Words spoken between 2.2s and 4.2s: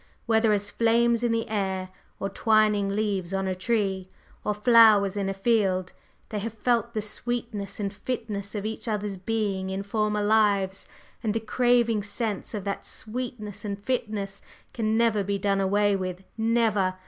twining leaves on a tree,